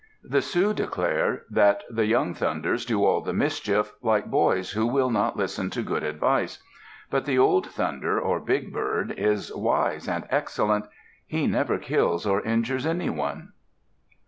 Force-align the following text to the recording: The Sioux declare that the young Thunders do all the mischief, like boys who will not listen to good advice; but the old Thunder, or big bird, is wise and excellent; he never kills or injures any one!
The 0.23 0.41
Sioux 0.41 0.73
declare 0.73 1.43
that 1.51 1.83
the 1.87 2.07
young 2.07 2.33
Thunders 2.33 2.85
do 2.87 3.05
all 3.05 3.21
the 3.21 3.33
mischief, 3.35 3.93
like 4.01 4.31
boys 4.31 4.71
who 4.71 4.87
will 4.87 5.11
not 5.11 5.37
listen 5.37 5.69
to 5.69 5.83
good 5.83 6.01
advice; 6.03 6.57
but 7.11 7.25
the 7.25 7.37
old 7.37 7.67
Thunder, 7.67 8.19
or 8.19 8.39
big 8.39 8.73
bird, 8.73 9.11
is 9.15 9.53
wise 9.53 10.07
and 10.07 10.25
excellent; 10.31 10.85
he 11.27 11.45
never 11.45 11.77
kills 11.77 12.25
or 12.25 12.41
injures 12.41 12.87
any 12.87 13.11
one! 13.11 13.51